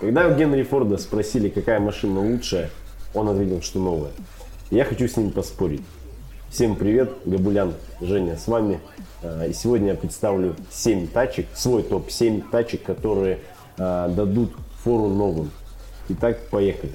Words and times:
Когда 0.00 0.28
у 0.28 0.34
Генри 0.34 0.62
Форда 0.62 0.98
спросили, 0.98 1.48
какая 1.48 1.80
машина 1.80 2.20
лучшая, 2.20 2.70
он 3.14 3.28
ответил, 3.28 3.62
что 3.62 3.78
новая. 3.78 4.12
Я 4.70 4.84
хочу 4.84 5.08
с 5.08 5.16
ним 5.16 5.30
поспорить. 5.30 5.82
Всем 6.50 6.76
привет, 6.76 7.10
Габулян, 7.24 7.74
Женя 8.00 8.36
с 8.36 8.46
вами. 8.46 8.80
А, 9.22 9.46
и 9.46 9.52
сегодня 9.52 9.88
я 9.88 9.94
представлю 9.94 10.54
7 10.70 11.08
тачек, 11.08 11.46
свой 11.54 11.82
топ-7 11.82 12.44
тачек, 12.50 12.82
которые 12.82 13.40
а, 13.78 14.08
дадут 14.08 14.52
фору 14.84 15.08
новым. 15.08 15.50
Итак, 16.08 16.38
поехали. 16.50 16.92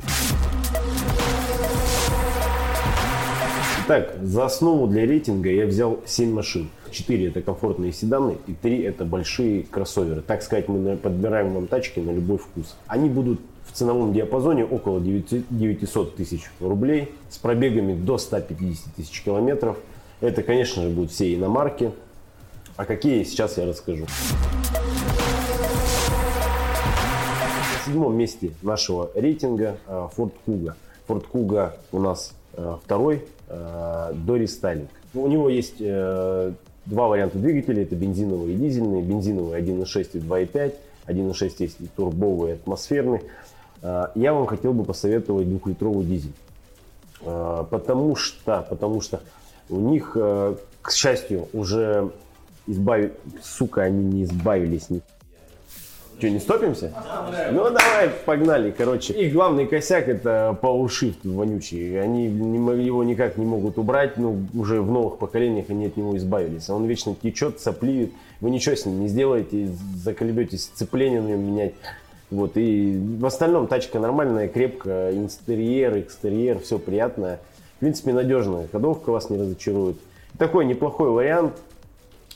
Итак, 3.94 4.16
за 4.22 4.46
основу 4.46 4.88
для 4.88 5.06
рейтинга 5.06 5.50
я 5.52 5.66
взял 5.66 6.00
7 6.06 6.32
машин. 6.32 6.70
4 6.92 7.28
это 7.28 7.42
комфортные 7.42 7.92
седаны 7.92 8.38
и 8.48 8.54
3 8.54 8.84
это 8.84 9.04
большие 9.04 9.64
кроссоверы. 9.64 10.22
Так 10.22 10.44
сказать, 10.44 10.70
мы 10.70 10.96
подбираем 10.96 11.54
вам 11.54 11.68
тачки 11.68 12.00
на 12.00 12.12
любой 12.12 12.38
вкус. 12.38 12.78
Они 12.88 13.10
будут 13.10 13.42
в 13.66 13.74
ценовом 13.74 14.14
диапазоне 14.14 14.64
около 14.64 15.02
900 15.02 16.16
тысяч 16.16 16.50
рублей 16.62 17.12
с 17.30 17.38
пробегами 17.38 17.94
до 17.94 18.18
150 18.18 18.94
тысяч 18.96 19.22
километров. 19.24 19.78
Это, 20.22 20.42
конечно 20.42 20.84
же, 20.84 20.90
будут 20.90 21.12
все 21.12 21.36
иномарки. 21.36 21.92
А 22.78 22.86
какие 22.86 23.26
сейчас 23.26 23.58
я 23.58 23.66
расскажу. 23.66 24.06
На 27.74 27.86
седьмом 27.86 28.16
месте 28.16 28.52
нашего 28.62 29.12
рейтинга 29.16 29.76
а, 29.86 30.10
Ford 30.16 30.32
Kuga. 30.48 30.76
Ford 31.10 31.26
Kuga 31.30 31.74
у 31.92 32.00
нас 32.00 32.32
второй, 32.54 33.26
а, 33.48 34.14
до 34.14 34.36
рестайлинг. 34.38 34.90
У 35.14 35.28
него 35.28 35.50
есть 35.50 35.76
э, 35.80 36.54
два 36.86 37.08
варианта 37.08 37.38
двигателей, 37.38 37.84
это 37.84 37.96
бензиновый 37.96 38.54
и 38.54 38.56
дизельный. 38.56 39.02
Бензиновый 39.02 39.62
1.6 39.62 40.10
и 40.14 40.18
2.5, 40.20 40.76
1.6 41.08 41.54
есть 41.60 41.82
и 41.82 41.88
турбовый, 41.88 42.52
и 42.52 42.54
атмосферный. 42.54 43.22
Я 43.82 44.34
вам 44.34 44.46
хотел 44.46 44.74
бы 44.74 44.86
посоветовать 44.86 45.50
двухлитровый 45.50 46.06
дизель. 46.06 46.34
Потому 47.20 48.16
что, 48.16 48.66
потому 48.70 49.02
что 49.02 49.22
у 49.70 49.80
них, 49.80 50.12
э, 50.16 50.56
к 50.82 50.92
счастью, 50.92 51.48
уже 51.54 52.12
избавились, 52.68 53.14
сука, 53.42 53.84
они 53.84 54.04
не 54.04 54.24
избавились 54.24 54.90
ни 54.90 55.02
что, 56.22 56.30
не 56.30 56.40
стопимся? 56.40 56.94
Ну 57.52 57.64
давай, 57.64 58.10
погнали, 58.26 58.70
короче. 58.70 59.14
Их 59.14 59.34
главный 59.34 59.66
косяк 59.66 60.08
это 60.08 60.58
PowerShift 60.62 61.18
вонючий. 61.24 62.00
Они 62.00 62.26
его 62.26 63.04
никак 63.04 63.38
не 63.38 63.46
могут 63.46 63.80
убрать, 63.80 64.18
ну 64.18 64.46
уже 64.54 64.82
в 64.82 64.92
новых 64.92 65.18
поколениях 65.18 65.66
они 65.70 65.88
от 65.88 65.98
него 65.98 66.16
избавились. 66.18 66.70
Он 66.70 66.86
вечно 66.86 67.16
течет, 67.16 67.60
сопливит. 67.60 68.14
Вы 68.40 68.52
ничего 68.52 68.76
с 68.76 68.86
ним 68.86 69.02
не 69.02 69.08
сделаете, 69.08 69.70
заколебетесь 69.96 70.66
сцепление 70.66 71.22
на 71.22 71.30
нем 71.30 71.42
менять. 71.42 71.74
Вот, 72.30 72.52
и 72.56 72.98
в 73.20 73.26
остальном 73.26 73.68
тачка 73.68 74.00
нормальная, 74.00 74.48
крепкая, 74.48 75.14
интерьер, 75.14 76.00
экстерьер, 76.00 76.60
все 76.60 76.78
приятное. 76.78 77.40
В 77.78 77.80
принципе, 77.80 78.14
надежная, 78.14 78.68
ходовка 78.72 79.10
вас 79.10 79.32
не 79.32 79.38
разочарует. 79.38 79.98
Такой 80.38 80.66
неплохой 80.66 81.10
вариант, 81.10 81.54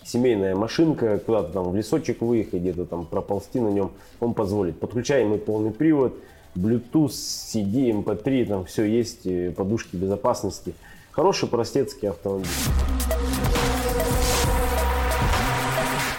семейная 0.05 0.55
машинка, 0.55 1.17
куда-то 1.17 1.51
там 1.51 1.69
в 1.69 1.75
лесочек 1.75 2.21
выехать, 2.21 2.61
где-то 2.61 2.85
там 2.85 3.05
проползти 3.05 3.59
на 3.59 3.69
нем, 3.69 3.91
он 4.19 4.33
позволит. 4.33 4.79
Подключаемый 4.79 5.39
полный 5.39 5.71
привод, 5.71 6.13
Bluetooth, 6.55 7.09
CD, 7.09 7.91
MP3, 7.91 8.45
там 8.45 8.65
все 8.65 8.85
есть, 8.85 9.25
э, 9.25 9.51
подушки 9.51 9.95
безопасности. 9.95 10.73
Хороший 11.11 11.49
простецкий 11.49 12.09
автомобиль. 12.09 12.47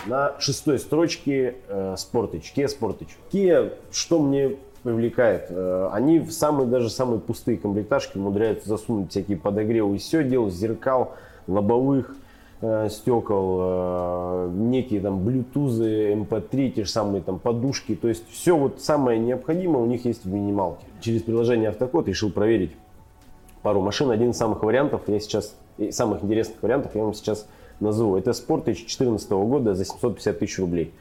На 0.06 0.34
шестой 0.38 0.78
строчке 0.78 1.56
э, 1.68 1.96
Sportage, 1.96 2.44
Kia 2.54 2.66
Sportage. 2.66 3.10
Kia, 3.32 3.72
что 3.90 4.20
мне 4.20 4.56
привлекает? 4.82 5.46
Э, 5.50 5.90
они 5.92 6.18
в 6.18 6.32
самые, 6.32 6.68
даже 6.68 6.90
самые 6.90 7.20
пустые 7.20 7.56
комплектажки 7.56 8.18
умудряются 8.18 8.68
засунуть 8.68 9.10
всякие 9.10 9.36
подогревы 9.36 9.98
все 9.98 10.22
дело, 10.22 10.50
зеркал, 10.50 11.14
лобовых, 11.46 12.10
э, 12.10 12.25
стекол, 12.88 13.58
э, 13.60 14.50
некие 14.54 15.00
там 15.00 15.24
блютузы, 15.24 16.12
MP3, 16.14 16.70
те 16.70 16.84
же 16.84 16.90
самые 16.90 17.22
там 17.22 17.38
подушки. 17.38 17.94
То 17.94 18.08
есть 18.08 18.24
все 18.30 18.56
вот 18.56 18.80
самое 18.80 19.18
необходимое 19.18 19.82
у 19.82 19.86
них 19.86 20.04
есть 20.04 20.24
в 20.24 20.28
минималке. 20.28 20.86
Через 21.00 21.22
приложение 21.22 21.68
Автокод 21.68 22.08
решил 22.08 22.30
проверить 22.30 22.72
пару 23.62 23.80
машин. 23.80 24.10
Один 24.10 24.30
из 24.30 24.36
самых 24.36 24.62
вариантов, 24.62 25.02
я 25.06 25.20
сейчас, 25.20 25.54
самых 25.90 26.24
интересных 26.24 26.62
вариантов 26.62 26.94
я 26.94 27.02
вам 27.02 27.14
сейчас 27.14 27.46
назову. 27.80 28.16
Это 28.16 28.30
Sport 28.30 28.64
2014 28.64 29.30
года 29.30 29.74
за 29.74 29.84
750 29.84 30.38
тысяч 30.38 30.58
рублей. 30.58 30.94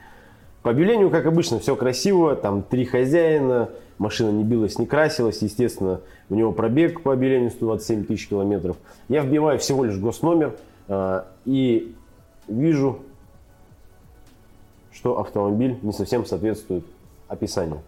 По 0.62 0.72
объявлению, 0.72 1.12
как 1.12 1.28
обычно, 1.28 1.60
все 1.60 1.76
красиво, 1.76 2.36
там 2.36 2.64
три 2.64 2.86
хозяина, 2.86 3.70
машина 4.00 4.32
не 4.32 4.44
билась, 4.44 4.80
не 4.80 4.88
красилась, 4.88 5.42
естественно, 5.44 6.02
у 6.30 6.36
него 6.36 6.52
пробег 6.52 7.02
по 7.02 7.14
объявлению 7.14 7.52
127 7.52 8.06
тысяч 8.06 8.28
километров. 8.28 8.76
Я 9.08 9.22
вбиваю 9.22 9.60
всего 9.60 9.84
лишь 9.84 10.00
госномер, 10.00 10.56
и 11.46 11.96
вижу, 12.48 13.00
что 14.92 15.20
автомобиль 15.20 15.78
не 15.82 15.92
совсем 15.92 16.26
соответствует 16.26 16.86
описанию. 17.28 17.82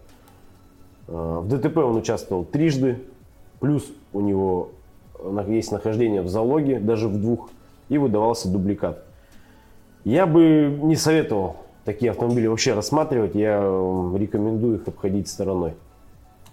А, 1.08 1.40
в 1.40 1.48
ДТП 1.48 1.78
он 1.78 1.96
участвовал 1.96 2.44
трижды, 2.44 3.02
плюс 3.60 3.90
у 4.12 4.20
него 4.20 4.70
есть 5.46 5.72
нахождение 5.72 6.22
в 6.22 6.28
залоге, 6.28 6.78
даже 6.78 7.08
в 7.08 7.20
двух, 7.20 7.50
и 7.88 7.98
выдавался 7.98 8.48
дубликат. 8.48 9.04
Я 10.04 10.26
бы 10.26 10.78
не 10.82 10.94
советовал 10.94 11.56
такие 11.84 12.10
автомобили 12.10 12.46
вообще 12.46 12.74
рассматривать, 12.74 13.34
я 13.34 13.60
рекомендую 14.14 14.76
их 14.76 14.86
обходить 14.86 15.26
стороной. 15.26 15.72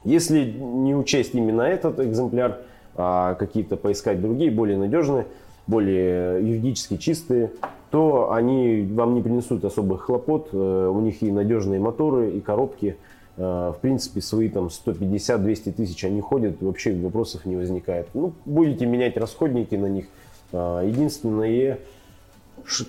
Если 0.06 0.50
не 0.50 0.96
учесть 0.96 1.36
именно 1.36 1.64
этот 1.64 2.00
экземпляр, 2.00 2.60
а 2.96 3.36
какие-то 3.36 3.76
поискать 3.76 4.22
другие, 4.22 4.50
более 4.50 4.78
надежные, 4.78 5.26
более 5.68 6.48
юридически 6.48 6.98
чистые, 6.98 7.52
то 7.92 8.32
они 8.32 8.88
вам 8.92 9.16
не 9.16 9.22
принесут 9.22 9.64
особых 9.64 10.02
хлопот. 10.02 10.50
Э, 10.52 10.92
у 10.94 11.00
них 11.02 11.22
и 11.22 11.32
надежные 11.32 11.80
моторы, 11.80 12.32
и 12.32 12.42
коробки. 12.42 12.98
Э, 13.38 13.74
в 13.76 13.80
принципе, 13.82 14.22
свои 14.22 14.50
там 14.50 14.68
150-200 14.68 15.72
тысяч 15.72 16.04
они 16.04 16.22
ходят, 16.22 16.62
вообще 16.62 16.94
вопросов 16.94 17.46
не 17.46 17.56
возникает. 17.56 18.08
Ну, 18.14 18.34
будете 18.46 18.86
менять 18.86 19.18
расходники 19.18 19.76
на 19.76 19.88
них. 19.88 20.08
Э, 20.52 20.84
единственное, 20.86 21.80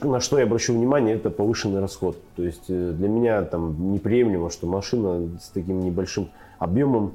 на 0.03 0.21
что 0.21 0.39
я 0.39 0.45
обращу 0.45 0.75
внимание, 0.75 1.17
это 1.17 1.31
повышенный 1.31 1.81
расход. 1.81 2.19
То 2.37 2.43
есть 2.43 2.67
для 2.67 3.09
меня 3.09 3.43
там 3.43 3.93
неприемлемо, 3.93 4.51
что 4.51 4.67
машина 4.67 5.29
с 5.41 5.49
таким 5.51 5.85
небольшим 5.85 6.31
объемом 6.59 7.13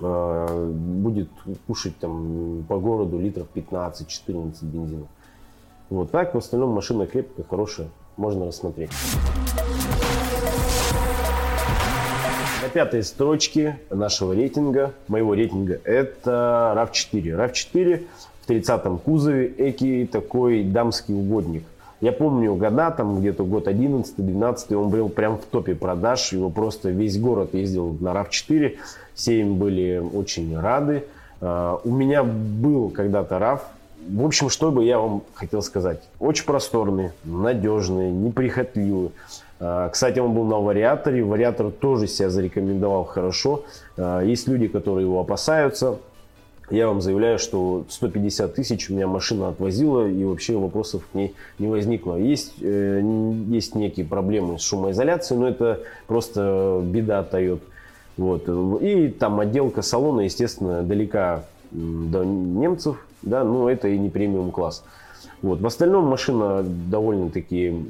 будет 0.00 1.28
кушать 1.66 1.96
там 1.98 2.64
по 2.68 2.78
городу 2.78 3.18
литров 3.18 3.46
15-14 3.54 4.54
бензина. 4.62 5.06
Вот 5.90 6.10
так, 6.10 6.34
в 6.34 6.38
остальном 6.38 6.70
машина 6.70 7.06
крепкая, 7.06 7.44
хорошая, 7.48 7.88
можно 8.16 8.46
рассмотреть. 8.46 8.90
На 12.62 12.68
пятой 12.68 13.02
строчке 13.02 13.80
нашего 13.90 14.34
рейтинга, 14.34 14.92
моего 15.08 15.34
рейтинга, 15.34 15.80
это 15.84 16.74
RAV4. 16.76 17.22
RAV4 17.36 18.06
в 18.42 18.50
30-м 18.50 18.98
кузове, 18.98 19.46
экий 19.46 20.06
такой 20.06 20.62
дамский 20.62 21.14
угодник. 21.14 21.64
Я 22.00 22.12
помню 22.12 22.54
года, 22.54 22.90
там 22.90 23.20
где-то 23.20 23.44
год 23.44 23.68
11-12, 23.68 24.74
он 24.74 24.88
был 24.88 25.08
прям 25.10 25.36
в 25.38 25.44
топе 25.44 25.74
продаж, 25.74 26.32
его 26.32 26.48
просто 26.48 26.90
весь 26.90 27.18
город 27.18 27.50
ездил 27.52 27.96
на 28.00 28.08
RAV4, 28.08 28.76
все 29.14 29.40
им 29.40 29.56
были 29.56 29.98
очень 29.98 30.58
рады. 30.58 31.04
А, 31.42 31.78
у 31.84 31.90
меня 31.90 32.24
был 32.24 32.88
когда-то 32.88 33.36
RAV, 33.36 33.60
в 34.08 34.24
общем, 34.24 34.48
что 34.48 34.70
бы 34.70 34.84
я 34.84 34.98
вам 34.98 35.22
хотел 35.34 35.62
сказать. 35.62 36.00
Очень 36.18 36.46
просторный, 36.46 37.10
надежный, 37.24 38.10
неприхотливый. 38.10 39.10
А, 39.60 39.90
кстати, 39.90 40.18
он 40.18 40.32
был 40.32 40.44
на 40.44 40.58
вариаторе. 40.58 41.22
Вариатор 41.22 41.70
тоже 41.70 42.06
себя 42.06 42.30
зарекомендовал 42.30 43.04
хорошо. 43.04 43.64
А, 43.98 44.22
есть 44.22 44.48
люди, 44.48 44.68
которые 44.68 45.06
его 45.06 45.20
опасаются. 45.20 45.98
Я 46.70 46.86
вам 46.86 47.00
заявляю, 47.00 47.38
что 47.38 47.84
150 47.88 48.54
тысяч 48.54 48.90
у 48.90 48.94
меня 48.94 49.08
машина 49.08 49.48
отвозила, 49.48 50.06
и 50.06 50.24
вообще 50.24 50.56
вопросов 50.56 51.02
к 51.10 51.14
ней 51.14 51.34
не 51.58 51.66
возникло. 51.66 52.14
Есть, 52.16 52.54
э, 52.60 53.02
есть 53.48 53.74
некие 53.74 54.06
проблемы 54.06 54.58
с 54.58 54.62
шумоизоляцией, 54.62 55.40
но 55.40 55.48
это 55.48 55.80
просто 56.06 56.80
беда 56.84 57.26
Toyota. 57.30 57.60
Вот. 58.16 58.48
И 58.82 59.08
там 59.08 59.40
отделка 59.40 59.82
салона, 59.82 60.20
естественно, 60.20 60.82
далека 60.82 61.44
до 61.72 62.24
немцев, 62.24 63.04
да, 63.22 63.44
но 63.44 63.70
это 63.70 63.88
и 63.88 63.98
не 63.98 64.10
премиум 64.10 64.50
класс. 64.52 64.84
Вот. 65.42 65.60
В 65.60 65.66
остальном 65.66 66.04
машина 66.04 66.62
довольно-таки 66.62 67.86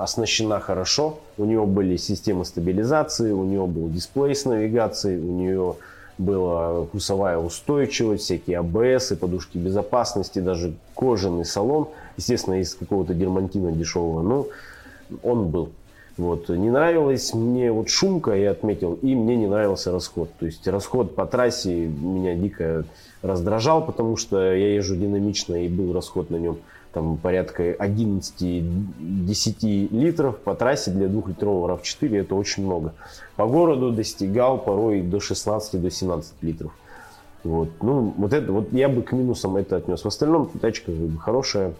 оснащена 0.00 0.60
хорошо. 0.60 1.18
У 1.36 1.44
нее 1.44 1.64
были 1.64 1.96
системы 1.96 2.44
стабилизации, 2.44 3.32
у 3.32 3.44
нее 3.44 3.66
был 3.66 3.88
дисплей 3.88 4.34
с 4.34 4.44
навигацией, 4.44 5.18
у 5.18 5.32
нее 5.32 5.76
была 6.18 6.84
курсовая 6.86 7.38
устойчивость, 7.38 8.24
всякие 8.24 8.58
АБС, 8.58 9.12
подушки 9.18 9.56
безопасности, 9.56 10.40
даже 10.40 10.74
кожаный 10.94 11.44
салон, 11.44 11.88
естественно, 12.16 12.60
из 12.60 12.74
какого-то 12.74 13.14
дермантина 13.14 13.72
дешевого, 13.72 14.22
но 14.22 14.46
он 15.22 15.48
был. 15.48 15.70
Вот. 16.16 16.48
Не 16.48 16.70
нравилась 16.70 17.32
мне 17.32 17.70
вот 17.70 17.88
шумка, 17.88 18.32
я 18.32 18.50
отметил, 18.50 18.94
и 18.94 19.14
мне 19.14 19.36
не 19.36 19.46
нравился 19.46 19.92
расход. 19.92 20.28
То 20.40 20.46
есть 20.46 20.66
расход 20.66 21.14
по 21.14 21.26
трассе 21.26 21.86
меня 21.86 22.34
дико 22.34 22.84
раздражал, 23.22 23.86
потому 23.86 24.16
что 24.16 24.52
я 24.52 24.74
езжу 24.74 24.96
динамично 24.96 25.64
и 25.64 25.68
был 25.68 25.92
расход 25.92 26.30
на 26.30 26.36
нем 26.36 26.58
там 26.92 27.16
порядка 27.18 27.72
11-10 27.72 29.88
литров 29.90 30.38
по 30.38 30.54
трассе 30.54 30.90
для 30.90 31.08
двухлитрового 31.08 31.76
RAV4 31.76 32.20
это 32.20 32.34
очень 32.34 32.64
много. 32.64 32.94
По 33.36 33.46
городу 33.46 33.92
достигал 33.92 34.56
порой 34.58 35.02
до 35.02 35.18
16-17 35.18 35.78
до 35.78 35.90
17 35.90 36.32
литров. 36.42 36.72
Вот. 37.44 37.68
Ну, 37.82 38.14
вот 38.16 38.32
это, 38.32 38.50
вот 38.52 38.72
я 38.72 38.88
бы 38.88 39.02
к 39.02 39.12
минусам 39.12 39.56
это 39.56 39.76
отнес. 39.76 40.02
В 40.02 40.06
остальном 40.06 40.48
тачка 40.48 40.90
хорошая. 41.20 41.74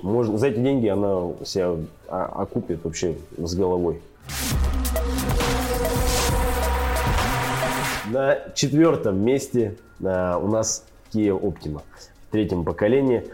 Можно, 0.00 0.36
за 0.36 0.48
эти 0.48 0.58
деньги 0.58 0.88
она 0.88 1.30
себя 1.44 1.76
окупит 2.08 2.84
вообще 2.84 3.14
с 3.38 3.54
головой. 3.54 4.00
На 8.10 8.38
четвертом 8.54 9.24
месте 9.24 9.76
а, 10.02 10.38
у 10.38 10.48
нас 10.48 10.84
Kia 11.12 11.38
Optima 11.38 11.82
в 12.28 12.32
третьем 12.32 12.64
поколении. 12.64 13.24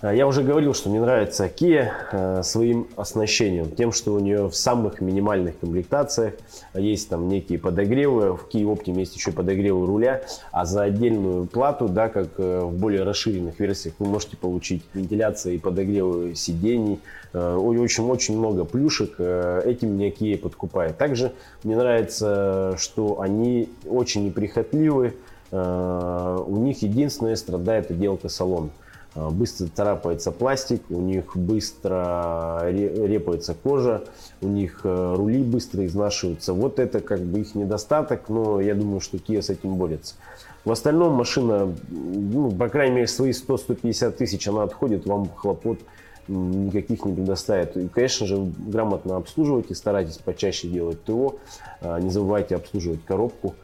А, 0.00 0.12
я 0.12 0.26
уже 0.26 0.42
говорил, 0.42 0.74
что 0.74 0.90
мне 0.90 1.00
нравится 1.00 1.46
Kia 1.46 1.88
а, 2.12 2.42
своим 2.42 2.88
оснащением, 2.96 3.70
тем, 3.70 3.92
что 3.92 4.14
у 4.14 4.18
нее 4.18 4.48
в 4.48 4.54
самых 4.54 5.00
минимальных 5.00 5.58
комплектациях 5.58 6.34
есть 6.74 7.08
там 7.08 7.28
некие 7.28 7.58
подогревы, 7.58 8.36
в 8.36 8.48
Kia 8.52 8.64
Optima 8.64 9.00
есть 9.00 9.14
еще 9.14 9.32
подогревы 9.32 9.86
руля, 9.86 10.22
а 10.50 10.64
за 10.64 10.82
отдельную 10.82 11.46
плату, 11.46 11.88
да, 11.88 12.08
как 12.08 12.28
э, 12.38 12.60
в 12.60 12.72
более 12.72 13.04
расширенных 13.04 13.58
версиях, 13.60 13.94
вы 13.98 14.06
можете 14.06 14.36
получить 14.36 14.82
вентиляцию 14.94 15.54
и 15.54 15.58
подогревы 15.58 16.34
сидений, 16.34 17.00
очень-очень 17.32 18.34
э, 18.34 18.38
много 18.38 18.64
плюшек, 18.64 19.14
э, 19.18 19.62
этим 19.64 19.94
мне 19.94 20.10
Kia 20.10 20.36
подкупает. 20.36 20.98
Также 20.98 21.32
мне 21.62 21.76
нравится, 21.76 22.74
что 22.78 23.20
они 23.20 23.70
очень 23.86 24.24
неприхотливы, 24.26 25.14
у 25.52 26.56
них 26.56 26.82
единственное 26.82 27.36
страдает 27.36 27.88
отделка 27.88 28.28
салона. 28.28 28.70
А, 29.14 29.30
быстро 29.30 29.68
царапается 29.68 30.32
пластик, 30.32 30.82
у 30.90 31.00
них 31.00 31.36
быстро 31.36 32.62
репается 32.70 33.54
кожа, 33.54 34.04
у 34.40 34.48
них 34.48 34.80
э, 34.84 35.14
рули 35.16 35.42
быстро 35.42 35.86
изнашиваются. 35.86 36.52
Вот 36.52 36.78
это 36.78 37.00
как 37.00 37.20
бы 37.20 37.40
их 37.40 37.54
недостаток, 37.54 38.28
но 38.28 38.60
я 38.60 38.74
думаю, 38.74 39.00
что 39.00 39.16
Kia 39.18 39.40
с 39.40 39.50
этим 39.50 39.76
борется. 39.76 40.14
В 40.64 40.72
остальном 40.72 41.14
машина, 41.14 41.72
ну, 41.90 42.50
по 42.50 42.68
крайней 42.68 42.96
мере, 42.96 43.06
свои 43.06 43.30
100-150 43.30 44.10
тысяч 44.12 44.48
она 44.48 44.64
отходит, 44.64 45.06
вам 45.06 45.28
хлопот 45.28 45.78
никаких 46.26 47.04
не 47.04 47.14
предоставит. 47.14 47.76
И, 47.76 47.86
конечно 47.88 48.26
же, 48.26 48.38
грамотно 48.38 49.16
обслуживайте, 49.16 49.74
старайтесь 49.74 50.18
почаще 50.18 50.68
делать 50.68 51.04
ТО, 51.04 51.36
а, 51.80 52.00
не 52.00 52.10
забывайте 52.10 52.56
обслуживать 52.56 53.04
коробку. 53.04 53.54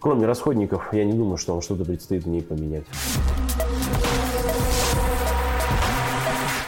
Кроме 0.00 0.26
расходников, 0.26 0.92
я 0.92 1.04
не 1.04 1.12
думаю, 1.12 1.36
что 1.36 1.52
вам 1.52 1.62
что-то 1.62 1.84
предстоит 1.84 2.24
в 2.24 2.28
ней 2.28 2.42
поменять. 2.42 2.84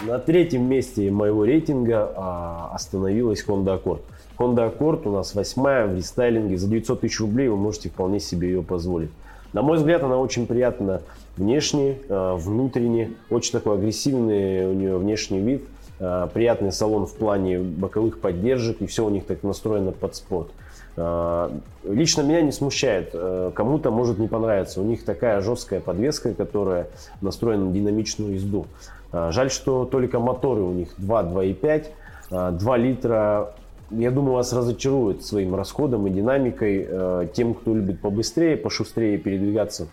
На 0.06 0.18
третьем 0.18 0.66
месте 0.66 1.10
моего 1.10 1.44
рейтинга 1.44 2.10
а, 2.16 2.70
остановилась 2.72 3.44
Honda 3.46 3.78
Accord. 3.78 4.00
Honda 4.38 4.74
Accord 4.74 5.06
у 5.06 5.12
нас 5.12 5.34
восьмая 5.34 5.86
в 5.86 5.94
рестайлинге. 5.94 6.56
За 6.56 6.68
900 6.68 7.02
тысяч 7.02 7.20
рублей 7.20 7.48
вы 7.48 7.58
можете 7.58 7.90
вполне 7.90 8.18
себе 8.18 8.48
ее 8.48 8.62
позволить. 8.62 9.10
На 9.52 9.60
мой 9.60 9.76
взгляд, 9.76 10.02
она 10.02 10.16
очень 10.16 10.46
приятна 10.46 11.02
внешне, 11.36 11.98
а, 12.08 12.34
внутренне. 12.36 13.10
Очень 13.28 13.52
такой 13.52 13.74
агрессивный 13.74 14.66
у 14.70 14.72
нее 14.72 14.96
внешний 14.96 15.40
вид. 15.40 15.64
А, 15.98 16.28
приятный 16.28 16.72
салон 16.72 17.04
в 17.04 17.14
плане 17.14 17.58
боковых 17.58 18.20
поддержек. 18.20 18.80
И 18.80 18.86
все 18.86 19.04
у 19.04 19.10
них 19.10 19.26
так 19.26 19.42
настроено 19.42 19.92
под 19.92 20.16
спорт. 20.16 20.48
А, 20.96 21.52
лично 21.84 22.22
меня 22.22 22.40
не 22.40 22.52
смущает. 22.52 23.10
А, 23.12 23.50
кому-то 23.50 23.90
может 23.90 24.18
не 24.18 24.28
понравиться. 24.28 24.80
У 24.80 24.84
них 24.84 25.04
такая 25.04 25.42
жесткая 25.42 25.80
подвеска, 25.80 26.32
которая 26.32 26.88
настроена 27.20 27.66
на 27.66 27.72
динамичную 27.72 28.34
езду. 28.36 28.64
А, 29.12 29.30
жаль, 29.32 29.50
что 29.50 29.84
только 29.84 30.18
моторы 30.18 30.62
у 30.62 30.72
них 30.72 30.88
2, 30.98 31.22
2,5, 31.24 32.58
2 32.58 32.76
литра. 32.76 33.54
Я 33.90 34.10
думаю, 34.10 34.34
вас 34.34 34.52
разочарует 34.52 35.24
своим 35.24 35.54
расходом 35.54 36.06
и 36.06 36.10
динамикой. 36.10 37.28
Тем, 37.32 37.54
кто 37.54 37.74
любит 37.74 38.00
побыстрее, 38.00 38.56
пошустрее 38.56 39.18
передвигаться 39.18 39.88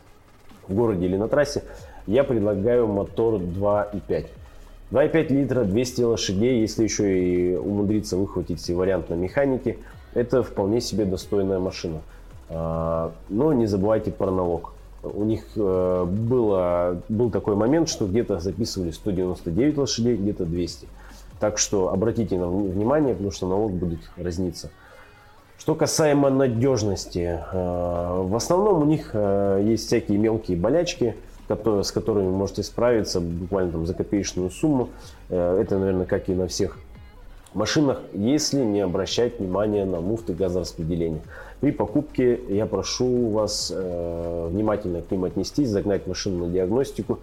в 0.68 0.76
городе 0.76 1.06
или 1.08 1.18
на 1.18 1.28
трассе, 1.28 1.64
я 2.06 2.24
предлагаю 2.24 2.88
мотор 2.88 3.36
2,5. 3.36 4.28
2,5 4.92 5.34
литра, 5.34 5.64
200 5.64 6.02
лошадей, 6.04 6.62
если 6.62 6.84
еще 6.84 7.20
и 7.20 7.56
умудриться 7.56 8.16
выхватить 8.16 8.62
все 8.62 8.74
вариант 8.74 9.10
на 9.10 9.16
механике, 9.16 9.78
это 10.14 10.44
вполне 10.44 10.80
себе 10.80 11.04
достойная 11.04 11.60
машина. 11.60 12.02
А, 12.50 13.12
но 13.28 13.52
не 13.52 13.66
забывайте 13.66 14.12
про 14.12 14.32
налог. 14.32 14.74
У 15.04 15.24
них 15.24 15.44
э, 15.56 16.06
было, 16.06 17.02
был 17.08 17.30
такой 17.30 17.56
момент, 17.56 17.88
что 17.90 18.08
где-то 18.08 18.40
записывали 18.40 18.92
199 18.92 19.78
лошадей, 19.78 20.16
где-то 20.18 20.46
200. 20.46 20.88
Так 21.40 21.60
что 21.60 21.90
обратите 21.92 22.38
на 22.38 22.48
внимание, 22.48 23.14
потому 23.14 23.32
что 23.32 23.48
налог 23.48 23.72
будет 23.72 24.00
разниться. 24.18 24.72
Что 25.60 25.76
касаемо 25.76 26.30
надежности, 26.30 27.40
э, 27.52 28.22
в 28.24 28.36
основном 28.36 28.82
у 28.82 28.86
них 28.86 29.12
э, 29.14 29.64
есть 29.66 29.88
всякие 29.88 30.18
мелкие 30.18 30.58
болячки, 30.58 31.16
с 31.48 31.92
которыми 31.92 32.30
можете 32.30 32.62
справиться 32.64 33.22
буквально 33.22 33.72
там 33.72 33.86
за 33.86 33.94
копеечную 33.94 34.50
сумму. 34.50 34.90
Это, 35.30 35.78
наверное, 35.78 36.06
как 36.06 36.28
и 36.28 36.34
на 36.34 36.48
всех 36.48 36.78
машинах, 37.54 38.02
если 38.14 38.64
не 38.64 38.82
обращать 38.82 39.40
внимания 39.40 39.86
на 39.86 40.02
муфты 40.02 40.34
газораспределения. 40.34 41.22
При 41.60 41.72
покупке 41.72 42.40
я 42.50 42.68
прошу 42.68 43.30
вас 43.30 43.74
э, 43.76 44.48
внимательно 44.52 45.02
к 45.02 45.10
ним 45.10 45.24
отнестись, 45.24 45.70
загнать 45.70 46.06
машину 46.06 46.46
на 46.46 46.52
диагностику, 46.52 47.20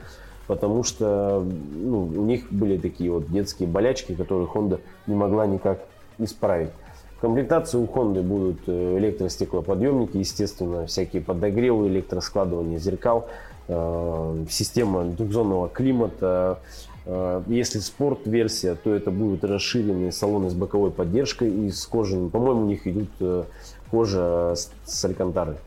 потому 0.48 0.82
что 0.82 1.46
ну, 1.74 2.00
у 2.00 2.24
них 2.24 2.52
были 2.52 2.76
такие 2.76 3.12
вот 3.12 3.30
детские 3.30 3.68
болячки, 3.68 4.14
которые 4.14 4.48
Honda 4.48 4.80
не 5.06 5.14
могла 5.14 5.46
никак 5.46 5.78
исправить. 6.18 6.70
В 7.16 7.20
комплектации 7.20 7.78
у 7.78 7.84
Honda 7.84 8.22
будут 8.22 8.58
э, 8.66 8.98
электростеклоподъемники, 8.98 10.16
естественно, 10.16 10.86
всякие 10.86 11.22
подогревы, 11.22 11.86
электроскладывание 11.86 12.80
зеркал, 12.80 13.28
э, 13.68 14.44
система 14.50 15.04
двухзонного 15.04 15.68
климата, 15.68 16.58
если 17.06 17.80
спорт-версия, 17.80 18.74
то 18.76 18.94
это 18.94 19.10
будут 19.10 19.44
расширенные 19.44 20.10
салоны 20.10 20.48
с 20.48 20.54
боковой 20.54 20.90
поддержкой 20.90 21.50
и 21.50 21.70
с 21.70 21.84
кожаным. 21.86 22.30
По-моему, 22.30 22.62
у 22.62 22.66
них 22.66 22.86
идут 22.86 23.10
э, 23.20 23.44
кожа 23.90 24.54
с 24.84 25.04
алькантары. 25.04 25.58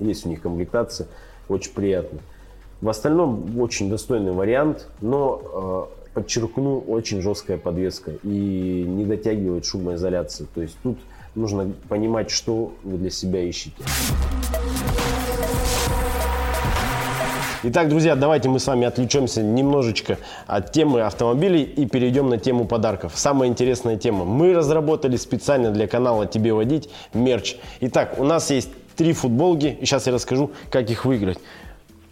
Есть 0.00 0.26
у 0.26 0.28
них 0.28 0.42
комплектация, 0.42 1.06
очень 1.48 1.72
приятно. 1.72 2.18
В 2.80 2.88
остальном 2.88 3.58
очень 3.58 3.88
достойный 3.88 4.32
вариант, 4.32 4.88
но 5.00 5.88
э, 5.92 6.10
подчеркну, 6.14 6.80
очень 6.80 7.22
жесткая 7.22 7.58
подвеска 7.58 8.12
и 8.22 8.84
не 8.86 9.04
дотягивает 9.04 9.64
шумоизоляции. 9.64 10.46
То 10.54 10.62
есть 10.62 10.76
тут 10.82 10.98
нужно 11.34 11.72
понимать, 11.88 12.30
что 12.30 12.72
вы 12.82 12.98
для 12.98 13.10
себя 13.10 13.40
ищете. 13.40 13.76
Итак, 17.68 17.88
друзья, 17.88 18.14
давайте 18.14 18.48
мы 18.48 18.60
с 18.60 18.66
вами 18.68 18.86
отвлечемся 18.86 19.42
немножечко 19.42 20.18
от 20.46 20.70
темы 20.70 21.00
автомобилей 21.00 21.64
и 21.64 21.84
перейдем 21.84 22.28
на 22.28 22.38
тему 22.38 22.64
подарков. 22.64 23.14
Самая 23.16 23.48
интересная 23.48 23.96
тема. 23.96 24.24
Мы 24.24 24.54
разработали 24.54 25.16
специально 25.16 25.72
для 25.72 25.88
канала 25.88 26.26
«Тебе 26.26 26.52
водить» 26.52 26.88
мерч. 27.12 27.56
Итак, 27.80 28.20
у 28.20 28.24
нас 28.24 28.52
есть 28.52 28.68
три 28.94 29.12
футболки, 29.12 29.76
и 29.80 29.84
сейчас 29.84 30.06
я 30.06 30.12
расскажу, 30.12 30.52
как 30.70 30.88
их 30.90 31.04
выиграть. 31.04 31.38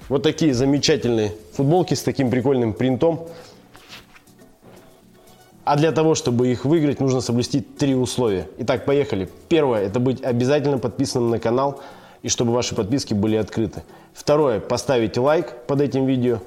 Вот 0.08 0.24
такие 0.24 0.52
замечательные 0.54 1.30
футболки 1.52 1.94
с 1.94 2.02
таким 2.02 2.32
прикольным 2.32 2.72
принтом. 2.72 3.28
А 5.62 5.76
для 5.76 5.92
того, 5.92 6.16
чтобы 6.16 6.48
их 6.48 6.64
выиграть, 6.64 6.98
нужно 6.98 7.20
соблюсти 7.20 7.60
три 7.60 7.94
условия. 7.94 8.48
Итак, 8.58 8.84
поехали. 8.86 9.28
Первое– 9.48 9.82
это 9.86 10.00
быть 10.00 10.20
обязательно 10.20 10.78
подписанным 10.78 11.30
на 11.30 11.38
канал– 11.38 11.80
и 12.24 12.30
чтобы 12.30 12.52
ваши 12.52 12.74
подписки 12.74 13.12
были 13.12 13.36
открыты. 13.36 13.84
Второе, 14.14 14.58
поставить 14.58 15.18
лайк 15.18 15.54
под 15.66 15.82
этим 15.82 16.06
видео. 16.06 16.38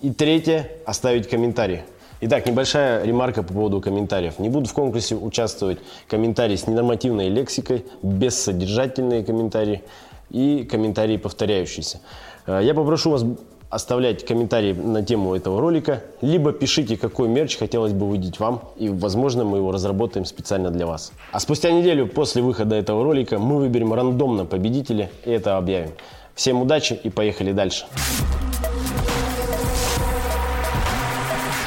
И 0.00 0.12
третье, 0.12 0.70
оставить 0.86 1.28
комментарий. 1.28 1.82
Итак, 2.20 2.46
небольшая 2.46 3.04
ремарка 3.04 3.42
по 3.42 3.52
поводу 3.52 3.80
комментариев. 3.80 4.38
Не 4.38 4.48
буду 4.48 4.68
в 4.68 4.72
конкурсе 4.72 5.16
участвовать 5.16 5.78
комментарии 6.08 6.54
с 6.54 6.68
ненормативной 6.68 7.28
лексикой, 7.30 7.84
бессодержательные 8.02 9.24
комментарии 9.24 9.82
и 10.30 10.62
комментарии 10.70 11.16
повторяющиеся. 11.16 12.00
Э, 12.46 12.60
я 12.62 12.72
попрошу 12.72 13.10
вас 13.10 13.24
оставлять 13.74 14.24
комментарии 14.24 14.72
на 14.72 15.02
тему 15.02 15.34
этого 15.34 15.60
ролика, 15.60 16.02
либо 16.20 16.52
пишите, 16.52 16.96
какой 16.96 17.28
мерч 17.28 17.56
хотелось 17.56 17.92
бы 17.92 18.06
увидеть 18.06 18.38
вам, 18.38 18.62
и, 18.76 18.88
возможно, 18.88 19.44
мы 19.44 19.58
его 19.58 19.72
разработаем 19.72 20.24
специально 20.24 20.70
для 20.70 20.86
вас. 20.86 21.12
А 21.32 21.40
спустя 21.40 21.70
неделю 21.72 22.06
после 22.06 22.42
выхода 22.42 22.76
этого 22.76 23.02
ролика 23.02 23.38
мы 23.38 23.58
выберем 23.58 23.92
рандомно 23.92 24.44
победителя 24.44 25.10
и 25.24 25.30
это 25.30 25.56
объявим. 25.56 25.90
Всем 26.34 26.62
удачи 26.62 26.98
и 27.02 27.10
поехали 27.10 27.52
дальше. 27.52 27.86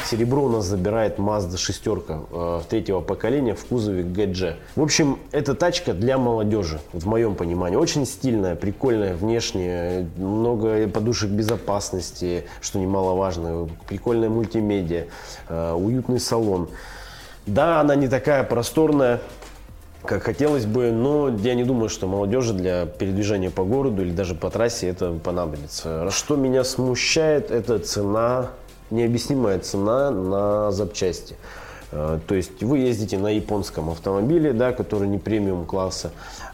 Серебро 0.08 0.44
у 0.44 0.48
нас 0.48 0.64
забирает 0.64 1.18
Mazda 1.18 1.58
шестерка 1.58 2.20
э, 2.30 2.60
третьего 2.70 3.02
поколения 3.02 3.54
в 3.54 3.62
кузове 3.66 4.04
GG. 4.04 4.54
В 4.74 4.82
общем, 4.82 5.18
это 5.32 5.54
тачка 5.54 5.92
для 5.92 6.16
молодежи, 6.16 6.80
в 6.94 7.06
моем 7.06 7.34
понимании. 7.34 7.76
Очень 7.76 8.06
стильная, 8.06 8.56
прикольная 8.56 9.14
внешне, 9.14 10.08
много 10.16 10.88
подушек 10.88 11.28
безопасности, 11.28 12.44
что 12.62 12.78
немаловажно, 12.78 13.68
прикольная 13.86 14.30
мультимедиа, 14.30 15.08
э, 15.50 15.72
уютный 15.74 16.20
салон. 16.20 16.70
Да, 17.46 17.78
она 17.82 17.94
не 17.94 18.08
такая 18.08 18.44
просторная, 18.44 19.20
как 20.06 20.22
хотелось 20.22 20.64
бы, 20.64 20.90
но 20.90 21.28
я 21.28 21.54
не 21.54 21.64
думаю, 21.64 21.90
что 21.90 22.06
молодежи 22.06 22.54
для 22.54 22.86
передвижения 22.86 23.50
по 23.50 23.62
городу 23.62 24.00
или 24.00 24.12
даже 24.12 24.34
по 24.34 24.48
трассе 24.48 24.88
это 24.88 25.12
понадобится. 25.12 26.10
Что 26.10 26.36
меня 26.36 26.64
смущает, 26.64 27.50
это 27.50 27.78
цена, 27.78 28.52
необъяснимая 28.90 29.58
цена 29.58 30.10
на 30.10 30.72
запчасти. 30.72 31.36
Э, 31.92 32.18
то 32.26 32.34
есть 32.34 32.62
вы 32.62 32.78
ездите 32.78 33.18
на 33.18 33.28
японском 33.28 33.90
автомобиле, 33.90 34.52
да, 34.52 34.72
который 34.72 35.08
не 35.08 35.18
премиум 35.18 35.66
класса, 35.66 36.12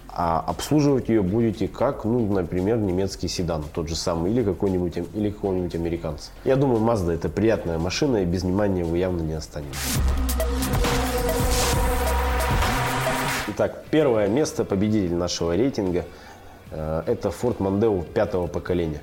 а 0.09 0.41
обслуживать 0.47 1.09
ее 1.09 1.23
будете 1.23 1.67
как, 1.67 2.05
ну, 2.05 2.33
например, 2.33 2.79
немецкий 2.79 3.27
седан, 3.27 3.65
тот 3.73 3.89
же 3.89 3.97
самый, 3.97 4.31
или 4.31 4.45
какой-нибудь, 4.45 4.99
или 5.13 5.31
какого-нибудь 5.31 5.75
американца. 5.75 6.31
Я 6.45 6.57
думаю, 6.57 6.81
Mazda 6.81 7.13
это 7.13 7.29
приятная 7.29 7.79
машина, 7.79 8.19
и 8.19 8.25
без 8.25 8.43
внимания 8.43 8.85
вы 8.85 8.99
явно 8.99 9.23
не 9.23 9.35
останетесь. 9.35 9.77
Итак, 13.49 13.85
первое 13.91 14.29
место 14.29 14.65
победитель 14.65 15.15
нашего 15.15 15.57
рейтинга 15.57 16.05
э, 16.71 17.03
это 17.07 17.29
Ford 17.29 17.59
Mondeo 17.59 18.05
пятого 18.05 18.47
поколения. 18.47 19.01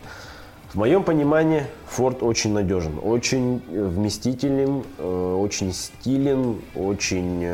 В 0.72 0.76
моем 0.76 1.04
понимании 1.04 1.66
Ford 1.98 2.24
очень 2.24 2.54
надежен, 2.54 2.94
очень 3.04 3.62
вместителен, 3.70 4.84
э, 5.00 5.38
очень 5.38 5.74
стилен, 5.74 6.62
очень, 6.76 7.46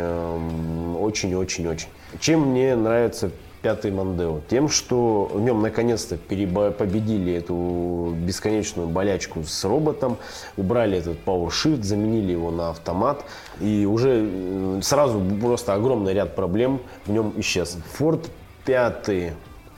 очень, 0.99 1.33
очень, 1.33 1.67
очень. 1.67 1.87
Чем 2.19 2.51
мне 2.51 2.75
нравится 2.75 3.31
пятый 3.63 3.89
Мандео? 3.89 4.41
Тем, 4.47 4.69
что 4.69 5.31
в 5.33 5.41
нем 5.41 5.63
наконец-то 5.63 6.15
победили 6.15 7.33
эту 7.33 8.13
бесконечную 8.15 8.87
болячку 8.87 9.43
с 9.43 9.65
роботом, 9.65 10.17
убрали 10.55 10.99
этот 10.99 11.17
Power 11.25 11.47
Shift, 11.47 11.81
заменили 11.81 12.33
его 12.33 12.51
на 12.51 12.69
автомат, 12.69 13.25
и 13.59 13.87
уже 13.87 14.27
э, 14.29 14.79
сразу 14.83 15.19
просто 15.41 15.73
огромный 15.73 16.13
ряд 16.13 16.35
проблем 16.35 16.81
в 17.07 17.11
нем 17.11 17.33
исчез. 17.37 17.79
Ford 17.97 18.29
пятый 18.63 19.31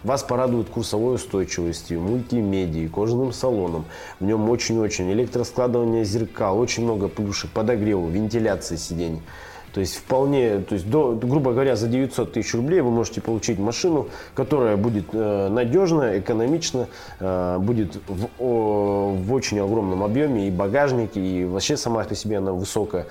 вас 0.03 0.23
порадует 0.23 0.69
курсовой 0.69 1.15
устойчивостью, 1.15 2.01
мультимедией, 2.01 2.87
кожаным 2.87 3.33
салоном. 3.33 3.85
В 4.19 4.25
нем 4.25 4.49
очень-очень 4.49 5.11
электроскладывание 5.11 6.05
зеркал, 6.05 6.59
очень 6.59 6.83
много 6.83 7.07
плюшек, 7.07 7.51
подогреву, 7.51 8.07
вентиляции 8.07 8.75
сидений. 8.75 9.21
То 9.73 9.81
есть 9.81 9.97
вполне, 9.97 10.59
то 10.59 10.73
есть 10.73 10.89
до, 10.89 11.13
грубо 11.13 11.51
говоря, 11.51 11.75
за 11.75 11.87
900 11.87 12.33
тысяч 12.33 12.53
рублей 12.55 12.81
вы 12.81 12.89
можете 12.89 13.21
получить 13.21 13.59
машину, 13.59 14.09
которая 14.33 14.77
будет 14.77 15.05
э, 15.13 15.47
надежна, 15.49 16.17
экономична, 16.17 16.87
э, 17.19 17.57
будет 17.59 17.97
в, 18.07 18.29
о, 18.39 19.13
в 19.13 19.33
очень 19.33 19.59
огромном 19.59 20.03
объеме 20.03 20.47
и 20.47 20.51
багажнике, 20.51 21.21
и 21.21 21.45
вообще 21.45 21.77
сама 21.77 22.03
по 22.03 22.15
себе 22.15 22.39
она 22.39 22.51
высокая. 22.51 23.05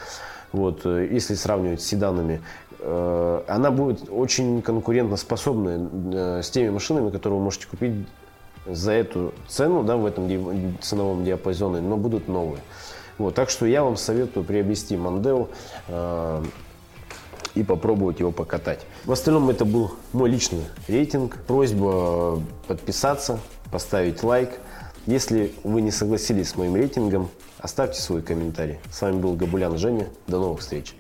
Вот, 0.52 0.80
э, 0.84 1.08
если 1.10 1.34
сравнивать 1.34 1.80
с 1.80 1.86
седанами, 1.86 2.40
она 2.80 3.70
будет 3.70 4.08
очень 4.10 4.62
конкурентоспособной 4.62 5.88
э, 6.14 6.42
с 6.42 6.50
теми 6.50 6.70
машинами, 6.70 7.10
которые 7.10 7.38
вы 7.38 7.44
можете 7.44 7.66
купить 7.66 8.06
за 8.66 8.92
эту 8.92 9.34
цену, 9.48 9.82
да, 9.82 9.96
в 9.96 10.06
этом 10.06 10.28
ценовом 10.80 11.24
диапазоне, 11.24 11.80
но 11.80 11.96
будут 11.96 12.28
новые. 12.28 12.62
Вот, 13.16 13.34
так 13.34 13.50
что 13.50 13.66
я 13.66 13.82
вам 13.82 13.96
советую 13.96 14.44
приобрести 14.44 14.96
Мандео 14.96 15.48
э, 15.88 16.44
и 17.54 17.64
попробовать 17.64 18.20
его 18.20 18.30
покатать. 18.30 18.80
В 19.04 19.12
остальном 19.12 19.50
это 19.50 19.64
был 19.64 19.92
мой 20.12 20.30
личный 20.30 20.64
рейтинг. 20.86 21.38
Просьба 21.46 22.40
подписаться, 22.68 23.40
поставить 23.72 24.22
лайк. 24.22 24.50
Если 25.06 25.52
вы 25.64 25.80
не 25.80 25.90
согласились 25.90 26.50
с 26.50 26.56
моим 26.56 26.76
рейтингом, 26.76 27.28
оставьте 27.58 28.00
свой 28.00 28.22
комментарий. 28.22 28.78
С 28.92 29.00
вами 29.00 29.18
был 29.18 29.34
Габулян 29.34 29.76
Женя. 29.78 30.08
До 30.28 30.38
новых 30.38 30.60
встреч. 30.60 30.94